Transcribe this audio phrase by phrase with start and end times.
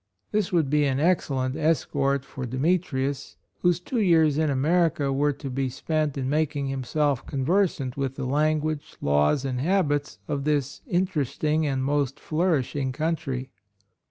[0.31, 5.47] This would be an excellent escort for Demetrius, whose two years in America were to
[5.47, 11.67] be spent in making himself conversant with the language, laws and habits of this interesting
[11.67, 13.51] and most flourishing country.